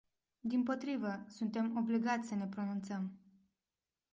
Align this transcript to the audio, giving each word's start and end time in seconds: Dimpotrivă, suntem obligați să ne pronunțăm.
Dimpotrivă, 0.43 1.25
suntem 1.27 1.75
obligați 1.77 2.27
să 2.27 2.35
ne 2.35 2.47
pronunțăm. 2.47 3.11